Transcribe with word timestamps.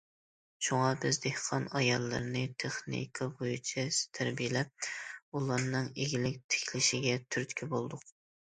شۇڭا 0.67 0.85
بىز 1.01 1.19
دېھقان 1.25 1.67
ئاياللىرىنى 1.79 2.41
تېخنىكا 2.63 3.27
بويىچە 3.41 3.85
تەربىيەلەپ، 4.21 4.89
ئۇلارنىڭ 5.33 5.93
ئىگىلىك 5.99 6.41
تىكلىشىگە 6.57 7.17
تۈرتكە 7.29 7.73
بولدۇق. 7.77 8.13